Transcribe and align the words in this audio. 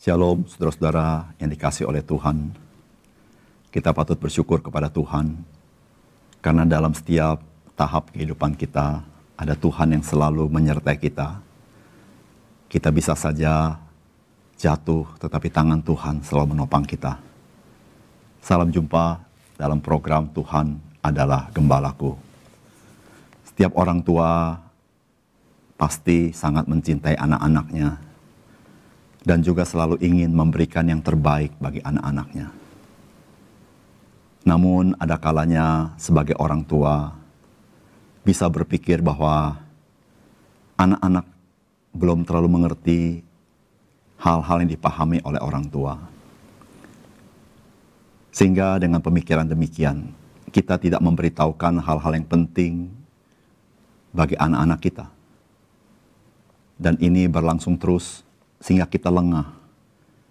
Shalom, 0.00 0.48
saudara-saudara 0.48 1.28
yang 1.36 1.52
dikasih 1.52 1.84
oleh 1.84 2.00
Tuhan. 2.00 2.56
Kita 3.68 3.92
patut 3.92 4.16
bersyukur 4.16 4.64
kepada 4.64 4.88
Tuhan, 4.88 5.36
karena 6.40 6.64
dalam 6.64 6.96
setiap 6.96 7.44
tahap 7.76 8.08
kehidupan 8.08 8.56
kita, 8.56 9.04
ada 9.36 9.52
Tuhan 9.52 9.92
yang 9.92 10.00
selalu 10.00 10.48
menyertai 10.48 10.96
kita. 10.96 11.44
Kita 12.72 12.88
bisa 12.88 13.12
saja 13.12 13.76
jatuh, 14.56 15.04
tetapi 15.20 15.52
tangan 15.52 15.84
Tuhan 15.84 16.24
selalu 16.24 16.56
menopang 16.56 16.88
kita. 16.88 17.20
Salam 18.40 18.72
jumpa 18.72 19.20
dalam 19.60 19.84
program 19.84 20.32
Tuhan 20.32 20.80
adalah 21.04 21.52
Gembalaku. 21.52 22.16
Setiap 23.52 23.76
orang 23.76 24.00
tua 24.00 24.56
pasti 25.76 26.32
sangat 26.32 26.64
mencintai 26.64 27.20
anak-anaknya, 27.20 28.08
dan 29.20 29.44
juga 29.44 29.68
selalu 29.68 30.00
ingin 30.00 30.32
memberikan 30.32 30.88
yang 30.88 31.04
terbaik 31.04 31.52
bagi 31.60 31.84
anak-anaknya. 31.84 32.48
Namun, 34.48 34.96
ada 34.96 35.20
kalanya 35.20 35.92
sebagai 36.00 36.32
orang 36.40 36.64
tua 36.64 37.12
bisa 38.24 38.48
berpikir 38.48 39.04
bahwa 39.04 39.60
anak-anak 40.80 41.28
belum 41.92 42.24
terlalu 42.24 42.48
mengerti 42.48 43.00
hal-hal 44.16 44.64
yang 44.64 44.70
dipahami 44.72 45.20
oleh 45.24 45.40
orang 45.40 45.68
tua. 45.68 46.00
Sehingga 48.32 48.80
dengan 48.80 49.02
pemikiran 49.04 49.44
demikian, 49.44 50.16
kita 50.48 50.80
tidak 50.80 51.02
memberitahukan 51.04 51.82
hal-hal 51.82 52.12
yang 52.16 52.24
penting 52.24 52.88
bagi 54.14 54.38
anak-anak 54.40 54.80
kita. 54.80 55.06
Dan 56.80 56.96
ini 56.96 57.28
berlangsung 57.28 57.76
terus 57.76 58.24
sehingga 58.60 58.84
kita 58.84 59.08
lengah 59.08 59.48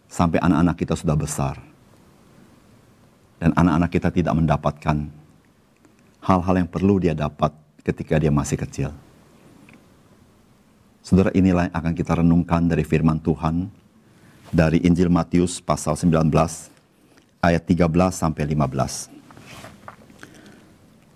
sampai 0.05 0.37
anak-anak 0.39 0.75
kita 0.77 0.93
sudah 0.93 1.17
besar. 1.17 1.57
Dan 3.41 3.55
anak-anak 3.55 3.89
kita 3.89 4.09
tidak 4.13 4.33
mendapatkan 4.35 4.97
hal-hal 6.21 6.55
yang 6.59 6.69
perlu 6.69 6.99
dia 6.99 7.15
dapat 7.17 7.55
ketika 7.81 8.19
dia 8.19 8.29
masih 8.29 8.59
kecil. 8.59 8.91
Saudara 10.99 11.31
inilah 11.33 11.71
yang 11.71 11.75
akan 11.75 11.93
kita 11.95 12.19
renungkan 12.19 12.67
dari 12.67 12.83
firman 12.83 13.17
Tuhan 13.17 13.71
dari 14.51 14.83
Injil 14.83 15.07
Matius 15.07 15.63
pasal 15.63 15.95
19 15.95 16.27
ayat 17.39 17.63
13 17.63 17.87
sampai 18.11 18.43
15. 18.43 19.07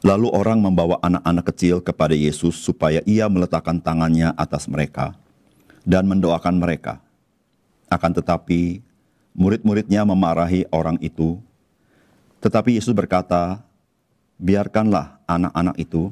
Lalu 0.04 0.28
orang 0.32 0.60
membawa 0.60 1.00
anak-anak 1.04 1.46
kecil 1.52 1.80
kepada 1.84 2.16
Yesus 2.16 2.60
supaya 2.60 3.04
ia 3.04 3.28
meletakkan 3.28 3.80
tangannya 3.80 4.32
atas 4.40 4.68
mereka 4.72 5.16
dan 5.84 6.08
mendoakan 6.08 6.60
mereka. 6.60 7.03
Akan 7.94 8.10
tetapi, 8.10 8.82
murid-muridnya 9.38 10.02
memarahi 10.02 10.66
orang 10.74 10.98
itu. 10.98 11.38
Tetapi 12.42 12.82
Yesus 12.82 12.90
berkata, 12.98 13.62
biarkanlah 14.42 15.22
anak-anak 15.30 15.78
itu, 15.78 16.10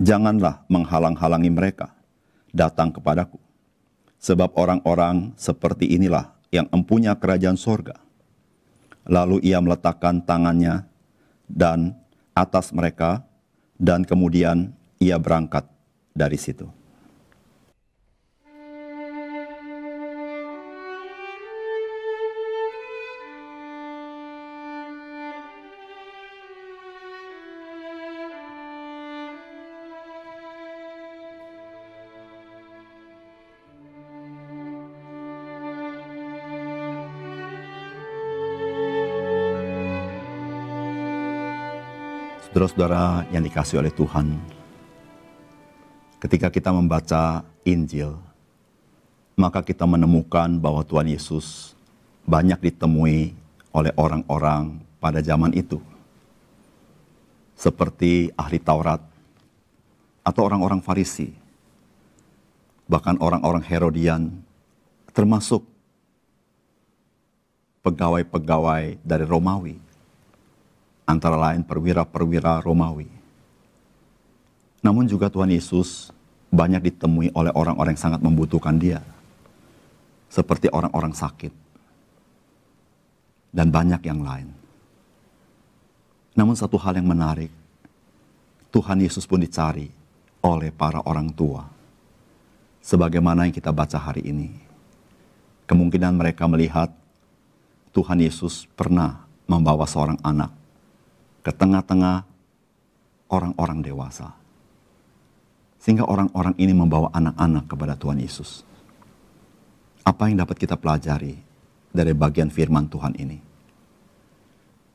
janganlah 0.00 0.64
menghalang-halangi 0.72 1.52
mereka 1.52 1.92
datang 2.56 2.88
kepadaku. 2.88 3.36
Sebab 4.16 4.56
orang-orang 4.56 5.36
seperti 5.36 5.92
inilah 5.92 6.32
yang 6.48 6.64
empunya 6.72 7.12
kerajaan 7.12 7.60
sorga. 7.60 8.00
Lalu 9.04 9.44
ia 9.44 9.60
meletakkan 9.60 10.24
tangannya 10.24 10.88
dan 11.44 12.00
atas 12.32 12.72
mereka, 12.72 13.20
dan 13.76 14.08
kemudian 14.08 14.72
ia 14.96 15.20
berangkat 15.20 15.68
dari 16.16 16.40
situ. 16.40 16.79
Saudara-saudara 42.50 43.30
yang 43.30 43.46
dikasih 43.46 43.78
oleh 43.78 43.94
Tuhan, 43.94 44.34
ketika 46.18 46.50
kita 46.50 46.74
membaca 46.74 47.46
Injil, 47.62 48.18
maka 49.38 49.62
kita 49.62 49.86
menemukan 49.86 50.58
bahwa 50.58 50.82
Tuhan 50.82 51.06
Yesus 51.14 51.78
banyak 52.26 52.58
ditemui 52.58 53.38
oleh 53.70 53.94
orang-orang 53.94 54.82
pada 54.98 55.22
zaman 55.22 55.54
itu. 55.54 55.78
Seperti 57.54 58.34
ahli 58.34 58.58
Taurat 58.58 58.98
atau 60.26 60.42
orang-orang 60.42 60.82
Farisi, 60.82 61.30
bahkan 62.90 63.14
orang-orang 63.22 63.62
Herodian, 63.62 64.42
termasuk 65.14 65.62
pegawai-pegawai 67.86 68.98
dari 69.06 69.22
Romawi 69.22 69.89
antara 71.10 71.34
lain 71.34 71.66
perwira-perwira 71.66 72.62
Romawi. 72.62 73.10
Namun 74.80 75.04
juga 75.10 75.28
Tuhan 75.28 75.50
Yesus 75.52 76.14
banyak 76.48 76.80
ditemui 76.90 77.34
oleh 77.36 77.52
orang-orang 77.52 77.94
yang 77.94 78.04
sangat 78.10 78.20
membutuhkan 78.22 78.78
dia. 78.78 79.02
Seperti 80.30 80.70
orang-orang 80.70 81.12
sakit. 81.12 81.52
Dan 83.50 83.68
banyak 83.74 84.00
yang 84.06 84.22
lain. 84.22 84.48
Namun 86.38 86.54
satu 86.54 86.78
hal 86.78 86.94
yang 86.94 87.10
menarik, 87.10 87.50
Tuhan 88.70 89.02
Yesus 89.02 89.26
pun 89.26 89.42
dicari 89.42 89.90
oleh 90.40 90.70
para 90.70 91.02
orang 91.02 91.34
tua. 91.34 91.66
Sebagaimana 92.80 93.50
yang 93.50 93.54
kita 93.54 93.74
baca 93.74 93.98
hari 93.98 94.24
ini. 94.24 94.54
Kemungkinan 95.66 96.14
mereka 96.16 96.46
melihat 96.46 96.88
Tuhan 97.90 98.22
Yesus 98.22 98.64
pernah 98.78 99.26
membawa 99.50 99.84
seorang 99.84 100.16
anak 100.22 100.59
ke 101.40 101.50
tengah-tengah 101.52 102.24
orang-orang 103.32 103.80
dewasa. 103.80 104.34
Sehingga 105.80 106.04
orang-orang 106.04 106.52
ini 106.60 106.76
membawa 106.76 107.08
anak-anak 107.16 107.64
kepada 107.72 107.94
Tuhan 107.96 108.20
Yesus. 108.20 108.66
Apa 110.04 110.28
yang 110.28 110.44
dapat 110.44 110.60
kita 110.60 110.76
pelajari 110.76 111.40
dari 111.88 112.12
bagian 112.12 112.52
firman 112.52 112.84
Tuhan 112.90 113.16
ini? 113.16 113.38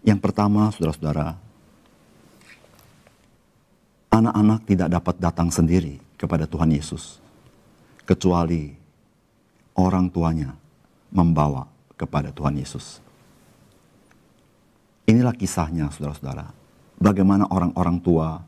Yang 0.06 0.20
pertama, 0.22 0.70
saudara-saudara, 0.70 1.34
anak-anak 4.14 4.60
tidak 4.70 4.90
dapat 4.94 5.16
datang 5.18 5.50
sendiri 5.50 5.98
kepada 6.14 6.46
Tuhan 6.46 6.70
Yesus, 6.70 7.18
kecuali 8.06 8.70
orang 9.74 10.08
tuanya 10.14 10.54
membawa 11.10 11.66
kepada 11.98 12.30
Tuhan 12.30 12.56
Yesus. 12.62 13.05
Inilah 15.06 15.38
kisahnya 15.38 15.94
saudara-saudara. 15.94 16.50
Bagaimana 16.98 17.46
orang-orang 17.50 18.02
tua 18.02 18.42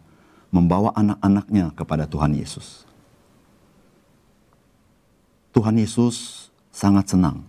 membawa 0.49 0.95
anak-anaknya 0.95 1.75
kepada 1.75 2.07
Tuhan 2.07 2.33
Yesus. 2.33 2.87
Tuhan 5.51 5.75
Yesus 5.77 6.47
sangat 6.71 7.13
senang 7.13 7.43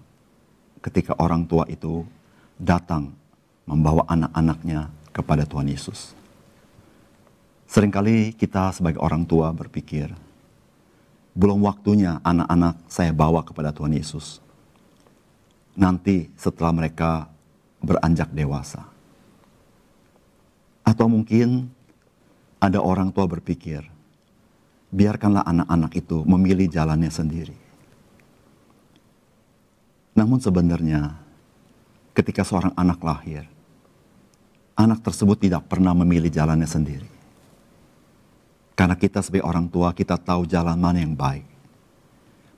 ketika 0.80 1.14
orang 1.20 1.44
tua 1.44 1.68
itu 1.68 2.02
datang 2.56 3.12
membawa 3.68 4.04
anak-anaknya 4.08 4.88
kepada 5.12 5.44
Tuhan 5.44 5.68
Yesus. 5.68 6.16
Seringkali 7.68 8.32
kita 8.32 8.72
sebagai 8.72 8.98
orang 9.04 9.28
tua 9.28 9.52
berpikir, 9.52 10.08
belum 11.36 11.60
waktunya 11.62 12.16
anak-anak 12.24 12.80
saya 12.88 13.12
bawa 13.12 13.44
kepada 13.44 13.70
Tuhan 13.70 13.92
Yesus. 13.92 14.40
Nanti 15.78 16.32
setelah 16.34 16.72
mereka 16.74 17.28
beranjak 17.78 18.32
dewasa. 18.34 18.97
Atau 20.88 21.04
mungkin 21.04 21.68
ada 22.56 22.80
orang 22.80 23.12
tua 23.12 23.28
berpikir, 23.28 23.84
biarkanlah 24.88 25.44
anak-anak 25.44 25.92
itu 26.00 26.24
memilih 26.24 26.64
jalannya 26.64 27.12
sendiri. 27.12 27.52
Namun 30.16 30.40
sebenarnya 30.40 31.12
ketika 32.16 32.40
seorang 32.40 32.72
anak 32.72 33.04
lahir, 33.04 33.44
anak 34.80 35.04
tersebut 35.04 35.36
tidak 35.36 35.68
pernah 35.68 35.92
memilih 35.92 36.32
jalannya 36.32 36.64
sendiri. 36.64 37.10
Karena 38.72 38.96
kita 38.96 39.20
sebagai 39.20 39.44
orang 39.44 39.68
tua, 39.68 39.92
kita 39.92 40.16
tahu 40.16 40.48
jalan 40.48 40.78
mana 40.78 41.04
yang 41.04 41.12
baik. 41.12 41.44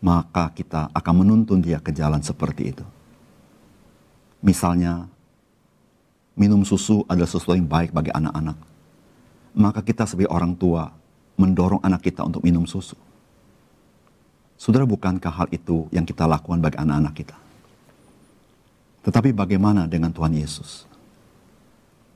Maka 0.05 0.55
kita 0.55 0.93
akan 0.95 1.15
menuntun 1.27 1.59
dia 1.59 1.83
ke 1.83 1.91
jalan 1.91 2.23
seperti 2.23 2.77
itu. 2.77 2.87
Misalnya, 4.41 5.09
minum 6.41 6.65
susu 6.65 7.05
adalah 7.05 7.29
sesuatu 7.29 7.53
yang 7.53 7.69
baik 7.69 7.93
bagi 7.93 8.09
anak-anak. 8.09 8.57
Maka 9.61 9.85
kita 9.85 10.09
sebagai 10.09 10.33
orang 10.33 10.57
tua 10.57 10.89
mendorong 11.37 11.85
anak 11.85 12.09
kita 12.09 12.25
untuk 12.25 12.41
minum 12.41 12.65
susu. 12.65 12.97
Saudara, 14.57 14.89
bukankah 14.89 15.33
hal 15.45 15.49
itu 15.53 15.85
yang 15.93 16.09
kita 16.09 16.25
lakukan 16.25 16.65
bagi 16.65 16.81
anak-anak 16.81 17.13
kita? 17.13 17.37
Tetapi 19.05 19.37
bagaimana 19.37 19.85
dengan 19.85 20.13
Tuhan 20.13 20.33
Yesus? 20.33 20.89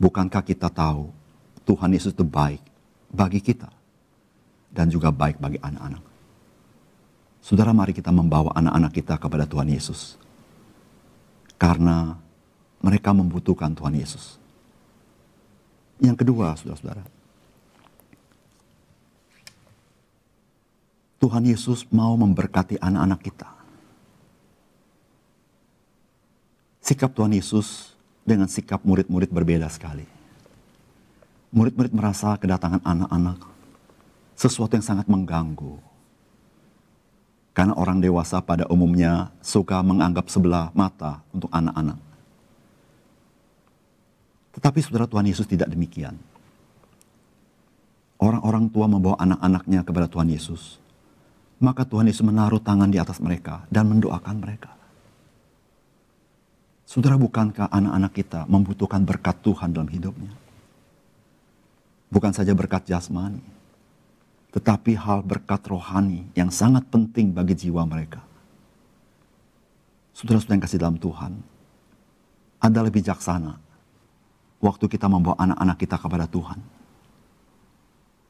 Bukankah 0.00 0.41
kita 0.44 0.73
tahu 0.73 1.12
Tuhan 1.65 1.93
Yesus 1.93 2.12
itu 2.12 2.25
baik 2.25 2.61
bagi 3.09 3.41
kita 3.41 3.69
dan 4.73 4.88
juga 4.88 5.09
baik 5.09 5.41
bagi 5.41 5.56
anak-anak? 5.61 6.05
Saudara, 7.44 7.76
mari 7.76 7.93
kita 7.93 8.09
membawa 8.09 8.56
anak-anak 8.56 8.93
kita 8.93 9.21
kepada 9.21 9.44
Tuhan 9.44 9.69
Yesus. 9.69 10.17
Karena 11.56 12.17
mereka 12.85 13.17
membutuhkan 13.17 13.73
Tuhan 13.73 13.97
Yesus. 13.97 14.37
Yang 16.05 16.21
kedua, 16.21 16.53
saudara-saudara, 16.53 17.01
Tuhan 21.17 21.49
Yesus 21.49 21.89
mau 21.89 22.13
memberkati 22.21 22.77
anak-anak 22.77 23.21
kita. 23.25 23.49
Sikap 26.85 27.17
Tuhan 27.17 27.33
Yesus 27.33 27.97
dengan 28.29 28.45
sikap 28.45 28.85
murid-murid 28.85 29.33
berbeda 29.33 29.65
sekali. 29.73 30.05
Murid-murid 31.49 31.97
merasa 31.97 32.37
kedatangan 32.37 32.85
anak-anak 32.85 33.41
sesuatu 34.37 34.77
yang 34.77 34.85
sangat 34.85 35.09
mengganggu. 35.09 35.81
Karena 37.55 37.73
orang 37.79 38.03
dewasa 38.03 38.43
pada 38.43 38.67
umumnya 38.67 39.31
suka 39.41 39.81
menganggap 39.81 40.29
sebelah 40.29 40.75
mata 40.75 41.23
untuk 41.31 41.49
anak-anak. 41.55 42.13
Tetapi 44.55 44.79
saudara 44.81 45.11
Tuhan 45.11 45.27
Yesus 45.27 45.51
tidak 45.51 45.71
demikian. 45.71 46.15
Orang-orang 48.23 48.71
tua 48.71 48.87
membawa 48.87 49.19
anak-anaknya 49.19 49.83
kepada 49.83 50.06
Tuhan 50.06 50.31
Yesus 50.31 50.85
maka 51.65 51.89
Tuhan 51.89 52.05
Yesus 52.05 52.21
menaruh 52.21 52.61
tangan 52.61 52.93
di 52.93 53.01
atas 53.01 53.23
mereka 53.25 53.65
dan 53.73 53.89
mendoakan 53.89 54.37
mereka. 54.37 54.73
Saudara, 56.85 57.17
bukankah 57.17 57.73
anak-anak 57.73 58.12
kita 58.12 58.41
membutuhkan 58.47 59.03
berkat 59.03 59.41
Tuhan 59.41 59.73
dalam 59.73 59.89
hidupnya? 59.89 60.31
Bukan 62.12 62.31
saja 62.31 62.55
berkat 62.55 62.87
jasmani, 62.87 63.43
tetapi 64.55 64.95
hal 64.95 65.25
berkat 65.25 65.65
rohani 65.67 66.29
yang 66.39 66.53
sangat 66.53 66.87
penting 66.93 67.35
bagi 67.35 67.57
jiwa 67.57 67.83
mereka. 67.89 68.23
Saudara-saudara 70.15 70.55
yang 70.55 70.65
kasih 70.69 70.79
dalam 70.79 70.99
Tuhan, 71.00 71.33
ada 72.62 72.79
lebih 72.87 73.03
bijaksana 73.03 73.59
waktu 74.64 74.88
kita 74.88 75.12
membawa 75.12 75.37
anak-anak 75.37 75.76
kita 75.76 76.00
kepada 76.00 76.25
Tuhan. 76.25 76.56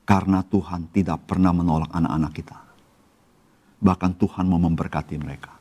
Karena 0.05 0.43
Tuhan 0.43 0.91
tidak 0.91 1.31
pernah 1.31 1.55
menolak 1.55 1.89
anak-anak 1.95 2.33
kita 2.35 2.65
bahkan 3.85 4.17
Tuhan 4.17 4.49
mau 4.49 4.57
memberkati 4.57 5.21
mereka. 5.21 5.53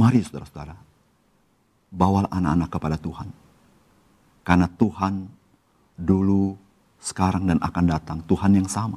Mari 0.00 0.24
saudara-saudara, 0.24 0.72
bawa 1.92 2.24
anak-anak 2.32 2.68
kepada 2.72 2.96
Tuhan. 2.96 3.28
Karena 4.40 4.64
Tuhan 4.72 5.28
dulu, 6.00 6.56
sekarang, 6.96 7.44
dan 7.44 7.60
akan 7.60 7.84
datang, 7.84 8.18
Tuhan 8.24 8.56
yang 8.56 8.68
sama. 8.70 8.96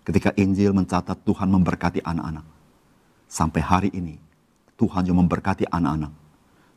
Ketika 0.00 0.32
Injil 0.40 0.72
mencatat 0.72 1.20
Tuhan 1.20 1.52
memberkati 1.52 2.00
anak-anak. 2.00 2.46
Sampai 3.30 3.60
hari 3.60 3.90
ini, 3.92 4.16
Tuhan 4.80 5.04
juga 5.04 5.20
memberkati 5.20 5.68
anak-anak 5.68 6.29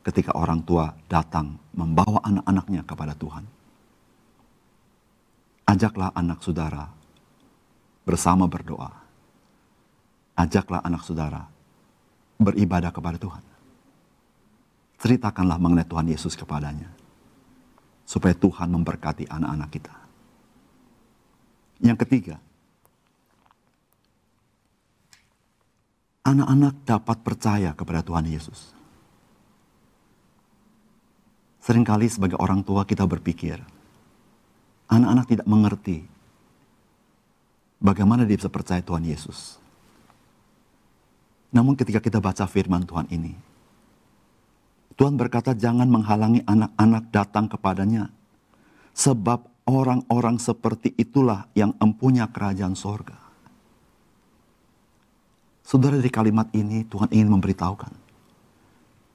ketika 0.04 0.36
orang 0.36 0.60
tua 0.62 0.92
datang 1.08 1.56
membawa 1.72 2.20
anak-anaknya 2.22 2.84
kepada 2.84 3.16
Tuhan. 3.16 3.44
Ajaklah 5.64 6.12
anak 6.12 6.44
saudara 6.44 6.86
bersama 8.04 8.44
berdoa 8.44 9.04
ajaklah 10.34 10.82
anak 10.82 11.02
saudara 11.06 11.46
beribadah 12.38 12.90
kepada 12.90 13.16
Tuhan. 13.18 13.42
Ceritakanlah 14.98 15.58
mengenai 15.60 15.86
Tuhan 15.86 16.06
Yesus 16.10 16.34
kepadanya. 16.34 16.90
Supaya 18.04 18.36
Tuhan 18.36 18.68
memberkati 18.68 19.24
anak-anak 19.32 19.70
kita. 19.72 19.94
Yang 21.80 21.98
ketiga, 22.04 22.36
anak-anak 26.20 26.84
dapat 26.84 27.18
percaya 27.24 27.70
kepada 27.72 28.04
Tuhan 28.04 28.28
Yesus. 28.28 28.73
Seringkali 31.64 32.12
sebagai 32.12 32.36
orang 32.36 32.60
tua 32.60 32.84
kita 32.84 33.08
berpikir, 33.08 33.56
anak-anak 34.92 35.24
tidak 35.32 35.48
mengerti 35.48 36.04
bagaimana 37.80 38.28
dia 38.28 38.36
bisa 38.36 38.52
percaya 38.52 38.84
Tuhan 38.84 39.00
Yesus. 39.00 39.56
Namun 41.56 41.72
ketika 41.72 42.04
kita 42.04 42.20
baca 42.20 42.44
firman 42.44 42.84
Tuhan 42.84 43.08
ini, 43.08 43.32
Tuhan 44.92 45.16
berkata 45.16 45.56
jangan 45.56 45.88
menghalangi 45.88 46.44
anak-anak 46.44 47.08
datang 47.08 47.48
kepadanya. 47.48 48.12
Sebab 48.92 49.64
orang-orang 49.64 50.36
seperti 50.36 50.92
itulah 51.00 51.48
yang 51.56 51.72
empunya 51.80 52.28
kerajaan 52.28 52.76
sorga. 52.76 53.16
Saudara 55.64 55.96
dari 55.96 56.12
kalimat 56.12 56.52
ini 56.52 56.84
Tuhan 56.84 57.08
ingin 57.08 57.32
memberitahukan 57.32 57.90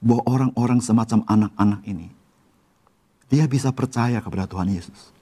bahwa 0.02 0.22
orang-orang 0.26 0.82
semacam 0.82 1.22
anak-anak 1.30 1.86
ini 1.86 2.19
dia 3.30 3.46
bisa 3.46 3.70
percaya 3.70 4.18
kepada 4.20 4.50
Tuhan 4.50 4.68
Yesus. 4.74 5.14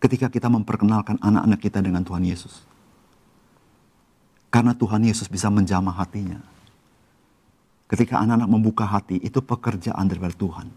Ketika 0.00 0.28
kita 0.28 0.48
memperkenalkan 0.48 1.20
anak-anak 1.20 1.60
kita 1.60 1.80
dengan 1.80 2.04
Tuhan 2.04 2.24
Yesus. 2.24 2.64
Karena 4.48 4.76
Tuhan 4.76 5.04
Yesus 5.04 5.28
bisa 5.28 5.48
menjamah 5.52 5.92
hatinya. 5.96 6.40
Ketika 7.88 8.20
anak-anak 8.20 8.48
membuka 8.48 8.84
hati, 8.86 9.18
itu 9.20 9.40
pekerjaan 9.42 10.06
daripada 10.06 10.32
Tuhan. 10.36 10.68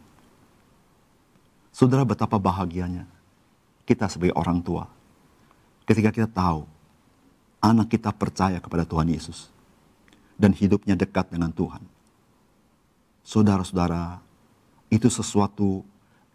Saudara 1.74 2.06
betapa 2.06 2.38
bahagianya 2.38 3.06
kita 3.84 4.08
sebagai 4.08 4.36
orang 4.38 4.62
tua. 4.64 4.88
Ketika 5.84 6.14
kita 6.14 6.30
tahu 6.30 6.64
anak 7.64 7.96
kita 7.96 8.12
percaya 8.12 8.60
kepada 8.60 8.84
Tuhan 8.84 9.08
Yesus. 9.08 9.48
Dan 10.36 10.52
hidupnya 10.52 11.00
dekat 11.00 11.32
dengan 11.32 11.54
Tuhan. 11.54 11.80
Saudara-saudara, 13.24 14.20
itu 14.94 15.10
sesuatu 15.10 15.82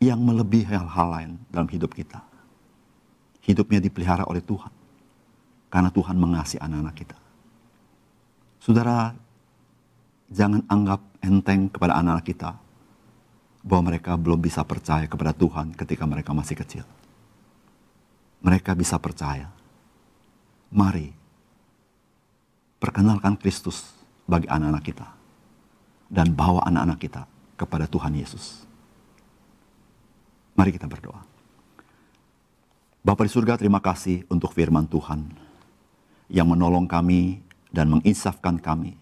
yang 0.02 0.18
melebihi 0.18 0.66
hal-hal 0.66 1.06
lain 1.06 1.30
dalam 1.46 1.70
hidup 1.70 1.94
kita. 1.94 2.18
Hidupnya 3.46 3.78
dipelihara 3.78 4.26
oleh 4.26 4.42
Tuhan. 4.42 4.74
Karena 5.70 5.94
Tuhan 5.94 6.16
mengasihi 6.18 6.58
anak-anak 6.58 6.96
kita. 6.96 7.18
Saudara, 8.58 9.14
jangan 10.26 10.66
anggap 10.66 11.00
enteng 11.22 11.70
kepada 11.70 11.94
anak-anak 12.02 12.26
kita 12.26 12.50
bahwa 13.62 13.94
mereka 13.94 14.18
belum 14.18 14.40
bisa 14.42 14.64
percaya 14.66 15.06
kepada 15.06 15.30
Tuhan 15.36 15.76
ketika 15.78 16.04
mereka 16.08 16.34
masih 16.34 16.58
kecil. 16.58 16.84
Mereka 18.42 18.74
bisa 18.74 18.98
percaya. 18.98 19.50
Mari 20.72 21.14
perkenalkan 22.82 23.38
Kristus 23.38 23.92
bagi 24.28 24.48
anak-anak 24.50 24.84
kita 24.84 25.06
dan 26.08 26.32
bawa 26.32 26.64
anak-anak 26.68 26.98
kita 27.00 27.22
kepada 27.58 27.90
Tuhan 27.90 28.14
Yesus. 28.14 28.62
Mari 30.54 30.70
kita 30.70 30.86
berdoa. 30.86 31.26
Bapak 33.02 33.26
di 33.26 33.32
surga, 33.34 33.58
terima 33.58 33.82
kasih 33.82 34.22
untuk 34.30 34.54
firman 34.54 34.86
Tuhan 34.86 35.26
yang 36.30 36.46
menolong 36.46 36.86
kami 36.86 37.40
dan 37.74 37.88
menginsafkan 37.88 38.60
kami 38.60 38.94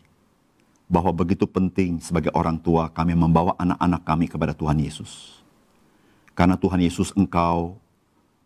bahwa 0.87 1.11
begitu 1.11 1.49
penting 1.49 1.99
sebagai 1.99 2.31
orang 2.31 2.55
tua 2.61 2.87
kami 2.87 3.19
membawa 3.19 3.59
anak-anak 3.59 4.03
kami 4.07 4.27
kepada 4.31 4.55
Tuhan 4.55 4.79
Yesus. 4.79 5.43
Karena 6.37 6.55
Tuhan 6.55 6.79
Yesus 6.85 7.11
engkau 7.17 7.81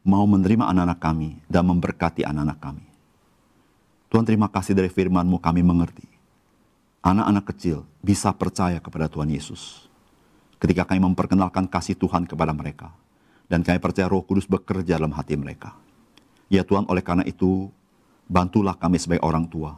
mau 0.07 0.25
menerima 0.25 0.71
anak-anak 0.71 1.01
kami 1.03 1.37
dan 1.51 1.69
memberkati 1.69 2.25
anak-anak 2.25 2.59
kami. 2.63 2.87
Tuhan 4.09 4.25
terima 4.25 4.49
kasih 4.49 4.73
dari 4.73 4.89
firman-Mu 4.89 5.43
kami 5.43 5.61
mengerti. 5.61 6.07
Anak-anak 7.05 7.45
kecil 7.53 7.85
bisa 8.01 8.31
percaya 8.33 8.81
kepada 8.81 9.11
Tuhan 9.11 9.29
Yesus. 9.29 9.90
Ketika 10.61 10.85
kami 10.85 11.01
memperkenalkan 11.01 11.65
kasih 11.67 11.97
Tuhan 11.97 12.29
kepada 12.29 12.53
mereka. 12.53 12.93
Dan 13.49 13.67
kami 13.67 13.81
percaya 13.83 14.07
roh 14.07 14.23
kudus 14.23 14.47
bekerja 14.47 15.01
dalam 15.01 15.11
hati 15.17 15.35
mereka. 15.35 15.75
Ya 16.53 16.63
Tuhan 16.63 16.87
oleh 16.87 17.03
karena 17.03 17.27
itu, 17.27 17.73
bantulah 18.31 18.79
kami 18.79 18.95
sebagai 19.03 19.27
orang 19.27 19.51
tua 19.51 19.75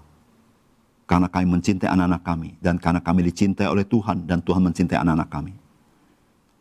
Karena 1.09 1.29
kami 1.29 1.49
mencintai 1.49 1.89
anak-anak 1.89 2.23
kami 2.25 2.51
dan 2.61 2.81
karena 2.81 3.01
kami 3.01 3.21
dicintai 3.29 3.69
oleh 3.69 3.85
Tuhan 3.85 4.25
dan 4.25 4.41
Tuhan 4.41 4.65
mencintai 4.65 4.97
anak-anak 4.97 5.29
kami. 5.29 5.53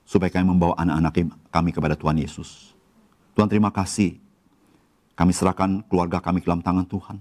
Supaya 0.03 0.27
kami 0.27 0.51
membawa 0.51 0.75
anak-anak 0.75 1.13
kami 1.47 1.69
kepada 1.71 1.95
Tuhan 1.95 2.19
Yesus. 2.19 2.75
Tuhan 3.31 3.47
terima 3.47 3.71
kasih. 3.71 4.19
Kami 5.15 5.31
serahkan 5.31 5.87
keluarga 5.87 6.19
kami 6.19 6.43
ke 6.43 6.51
dalam 6.51 6.59
tangan 6.59 6.83
Tuhan. 6.83 7.15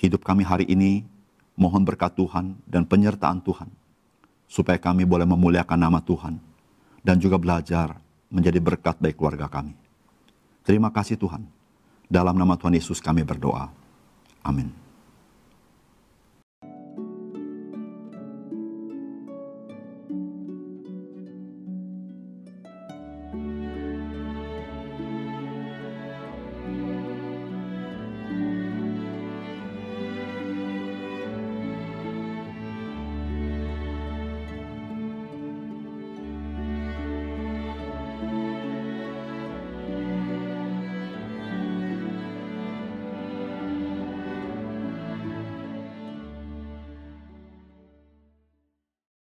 Hidup 0.00 0.24
kami 0.24 0.40
hari 0.40 0.64
ini 0.72 1.04
mohon 1.52 1.84
berkat 1.84 2.16
Tuhan 2.16 2.56
dan 2.64 2.88
penyertaan 2.88 3.44
Tuhan. 3.44 3.68
Supaya 4.46 4.78
kami 4.78 5.02
boleh 5.02 5.26
memuliakan 5.26 5.78
nama 5.78 5.98
Tuhan. 5.98 6.38
Dan 7.02 7.18
juga 7.22 7.38
belajar 7.38 7.98
menjadi 8.30 8.58
berkat 8.58 8.98
bagi 8.98 9.14
keluarga 9.14 9.46
kami. 9.46 9.74
Terima 10.66 10.90
kasih 10.90 11.14
Tuhan. 11.18 11.46
Dalam 12.06 12.34
nama 12.34 12.58
Tuhan 12.58 12.74
Yesus 12.74 12.98
kami 12.98 13.22
berdoa. 13.22 13.70
Amin. 14.42 14.85